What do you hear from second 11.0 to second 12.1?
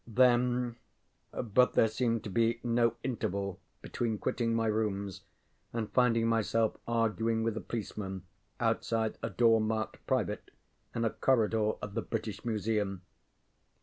a corridor of the